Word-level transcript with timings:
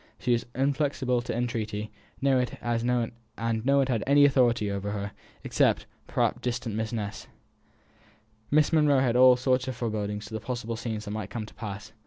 She 0.17 0.31
was 0.31 0.47
inflexible 0.55 1.21
to 1.21 1.35
entreaty, 1.35 1.91
and 2.23 2.57
no 3.59 3.75
one 3.77 3.87
had 3.87 4.03
any 4.07 4.25
authority 4.25 4.71
over 4.71 4.93
her, 4.93 5.11
except, 5.43 5.85
perhaps, 6.07 6.41
distant 6.41 6.75
Mr. 6.75 6.93
Ness. 6.93 7.27
Miss 8.49 8.73
Monro 8.73 8.97
had 8.97 9.15
all 9.15 9.35
sorts 9.35 9.67
of 9.67 9.75
forebodings 9.75 10.23
as 10.25 10.29
to 10.29 10.33
the 10.33 10.39
possible 10.39 10.75
scenes 10.75 11.05
that 11.05 11.11
might 11.11 11.29
come 11.29 11.45
to 11.45 11.53
pass. 11.53 11.93